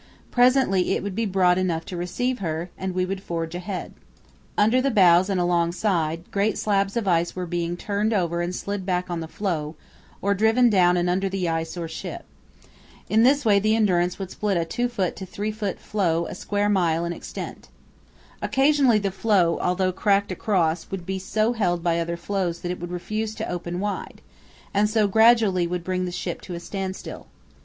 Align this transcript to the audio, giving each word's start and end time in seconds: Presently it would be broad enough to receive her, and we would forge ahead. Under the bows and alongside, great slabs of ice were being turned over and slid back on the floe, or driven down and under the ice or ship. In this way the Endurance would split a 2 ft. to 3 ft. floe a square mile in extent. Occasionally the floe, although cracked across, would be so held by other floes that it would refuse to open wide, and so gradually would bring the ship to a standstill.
Presently 0.31 0.95
it 0.97 1.03
would 1.03 1.13
be 1.13 1.27
broad 1.27 1.59
enough 1.59 1.85
to 1.85 1.95
receive 1.95 2.39
her, 2.39 2.71
and 2.75 2.95
we 2.95 3.05
would 3.05 3.21
forge 3.21 3.53
ahead. 3.53 3.93
Under 4.57 4.81
the 4.81 4.89
bows 4.89 5.29
and 5.29 5.39
alongside, 5.39 6.31
great 6.31 6.57
slabs 6.57 6.97
of 6.97 7.07
ice 7.07 7.35
were 7.35 7.45
being 7.45 7.77
turned 7.77 8.11
over 8.11 8.41
and 8.41 8.55
slid 8.55 8.83
back 8.83 9.11
on 9.11 9.19
the 9.19 9.27
floe, 9.27 9.75
or 10.19 10.33
driven 10.33 10.71
down 10.71 10.97
and 10.97 11.07
under 11.07 11.29
the 11.29 11.47
ice 11.47 11.77
or 11.77 11.87
ship. 11.87 12.25
In 13.09 13.21
this 13.21 13.45
way 13.45 13.59
the 13.59 13.75
Endurance 13.75 14.17
would 14.17 14.31
split 14.31 14.57
a 14.57 14.65
2 14.65 14.89
ft. 14.89 15.13
to 15.17 15.25
3 15.27 15.51
ft. 15.53 15.77
floe 15.77 16.25
a 16.25 16.33
square 16.33 16.67
mile 16.67 17.05
in 17.05 17.13
extent. 17.13 17.67
Occasionally 18.41 18.97
the 18.97 19.11
floe, 19.11 19.59
although 19.61 19.91
cracked 19.91 20.31
across, 20.31 20.89
would 20.89 21.05
be 21.05 21.19
so 21.19 21.53
held 21.53 21.83
by 21.83 21.99
other 21.99 22.17
floes 22.17 22.61
that 22.61 22.71
it 22.71 22.79
would 22.79 22.89
refuse 22.89 23.35
to 23.35 23.47
open 23.47 23.79
wide, 23.79 24.21
and 24.73 24.89
so 24.89 25.07
gradually 25.07 25.67
would 25.67 25.83
bring 25.83 26.05
the 26.05 26.11
ship 26.11 26.41
to 26.41 26.55
a 26.55 26.59
standstill. 26.59 27.27